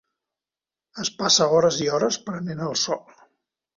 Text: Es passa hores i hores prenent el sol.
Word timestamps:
Es 1.03 1.11
passa 1.19 1.47
hores 1.57 1.79
i 1.87 1.91
hores 1.99 2.19
prenent 2.31 2.65
el 2.71 2.77
sol. 2.89 3.05